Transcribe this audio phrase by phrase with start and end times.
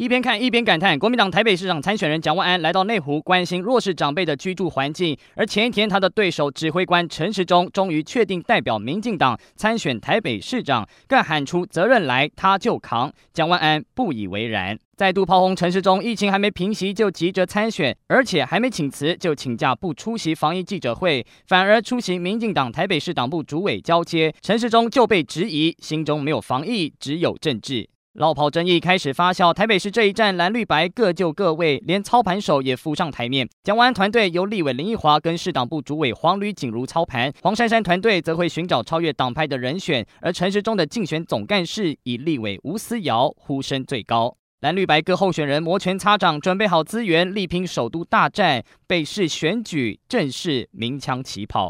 [0.00, 5.14] 一边看一边感叹，国民党台北市长参选人蒋万安来到内湖，关心弱势长辈的居住环境。
[5.34, 13.12] 而前一天，他的对手指挥官陈时中终于确定代表民进党参选台北市长，更喊出责任来他就扛。
[13.34, 24.34] 蒋万安不以为然，再度炮轰陈时中，疫情还没平息就急着参选，而且还没请辞就请假不出席防疫记者会，反而出席民进党台北市党部主委交接。
[24.40, 27.90] 陈时中就被质疑心中没有防疫，只有政治。
[28.20, 33.48] 落跑争议开始发酵，台北市这一战蓝绿白各就各位，连操盘手也浮上台面。
[33.64, 44.36] 蒋万安团队由立委林奕华跟市党部主委黄吕锦如操盘，黄珊珊团队则会寻找超越党派的人选，而陈时中的竞选总干事以立委吴思瑶呼声最高。
[44.60, 51.68] 蓝绿白各候选人摩拳擦掌，准备好资源，力拼首都大战，北市选举正式鸣枪起跑。